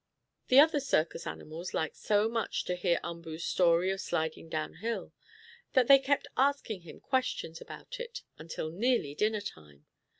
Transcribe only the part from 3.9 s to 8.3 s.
of sliding down hill, that they kept asking him questions about it